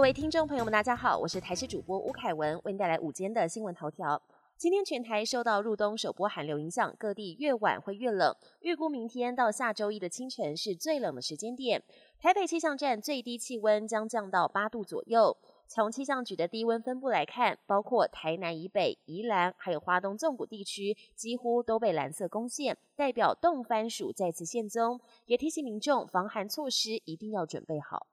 [0.00, 4.20] 各位听众朋友们，大家好，我是台视主播吴凯文，为您带来午间的新闻头条。
[4.56, 11.82] 今天全台受到入冬首波寒流影响，各地越晚会越冷，预估明天到下周一的清晨是最冷的时间点。
[12.18, 15.36] 台北气象站最低气温将降到八度左右。
[15.68, 28.06] 从气象局的低温分布来看，包括台南以北、宜兰还有花东纵谷地区，几乎都被蓝色攻陷，代表冻番薯再次现踪，也提醒民众防寒措施一定要准备好。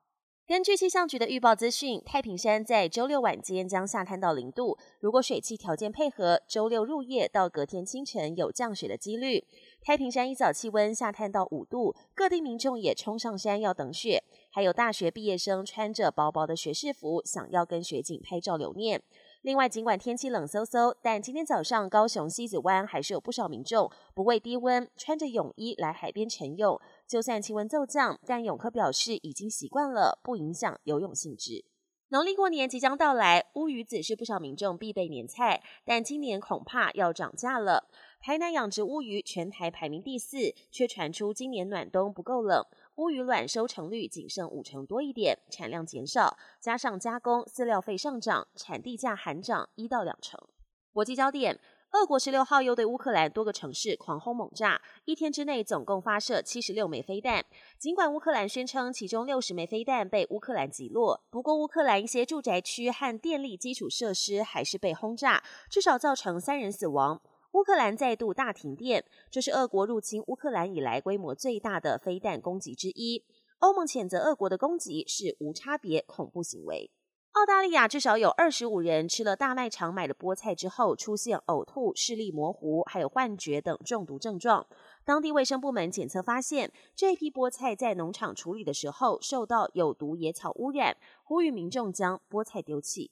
[0.48, 9.44] 根据气象局的预报资讯，太平山在周六晚间将下探到零度，如果水汽条件配合，周六入夜到隔天清晨有降雪的几率。
[9.82, 14.24] 太平山一早气温下探到五度，各地民众也冲上山要等雪。
[14.48, 19.02] 还有大学毕业生穿着薄薄的学士服，想要跟雪景拍照留念。
[19.48, 26.78] 另外，尽管天气冷飕飕，但今天早上高雄西子湾还是有不少民众不畏低温，穿着泳衣来海边晨泳。
[27.06, 31.64] 就算气温骤降，但泳客表示已经习惯了，不影响游泳性质。
[32.10, 37.88] 农历过年即将到来，乌鱼子是不少民众必备年菜，但今年恐怕要涨价了。
[38.20, 42.62] 台南养殖乌鱼全台排名第四，却传出今年暖冬不够冷，
[42.96, 50.38] 乌鱼卵收成率仅剩五成多一点，产量减少，加上加工饲料费上涨，产地价含涨一到两成。
[50.92, 51.58] 国际焦点：
[51.92, 57.46] 俄国十六号又对乌克兰多个城市狂轰猛炸，一天之内总共发射七十六枚飞弹。
[57.78, 67.22] 尽管乌克兰宣称其中六十枚飞弹被乌克兰击落，不过乌克兰一些住宅区和电力基础设施还是被轰炸，至少造成三人死亡。
[67.58, 73.24] 乌克兰再度大停电，这是俄国入侵乌克兰以来规模最大的飞弹攻击之一。
[73.58, 76.92] 欧盟谴责俄国的攻击是无差别恐怖行为。
[77.32, 84.64] 澳大利亚至少有二十五人吃了大卖场买的菠菜之后，出现呕吐、视力模糊、还有幻觉等中毒症状。
[85.04, 93.10] 当地卫生部门检测发现，这批菠菜在农场处理的时候受到有毒野草污染，呼吁民众将菠菜丢弃。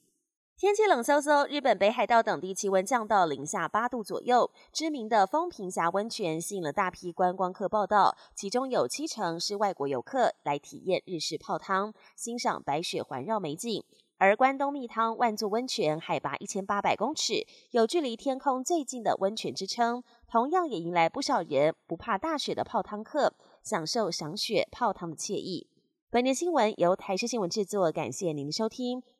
[0.59, 4.49] 天气冷飕飕，日本北海道等地气温降到零下八度左右。
[4.73, 13.83] 知名的风平峡温泉吸引了大批观光客报道，其中有七成是外国游客来体验日式泡汤，欣赏白雪环绕美景。
[14.17, 25.67] 而关东蜜汤万座温泉海拔一千八百公尺，有距离天空最近的温泉之称，同样也迎来不少人不怕大雪的泡汤客，享受赏雪泡汤的惬意。
[26.09, 29.03] 本年新闻由台视新闻制作，感谢您的收听。